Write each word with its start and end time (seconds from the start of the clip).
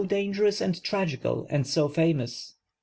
angerous 0.09 0.59
and 0.59 0.81
tragical 0.83 1.45
and 1.51 1.67
so 1.67 1.87
famous? 1.87 2.55